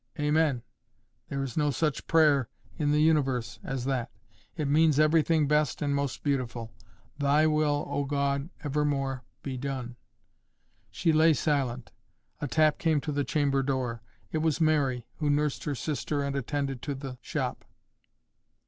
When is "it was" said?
14.31-14.59